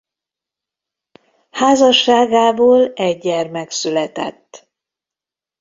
Házasságából 1.51 2.93
egy 2.93 3.17
gyermek 3.19 3.71
született. 3.71 4.69